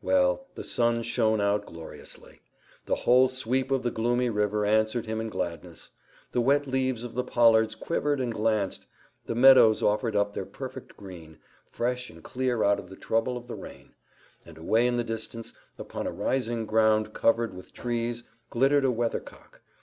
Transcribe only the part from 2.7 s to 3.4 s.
The whole